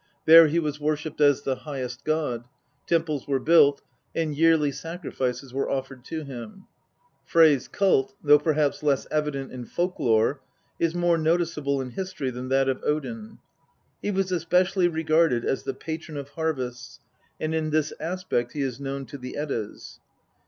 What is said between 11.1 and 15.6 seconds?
noticeable in history than that of Odin. He was especially regarded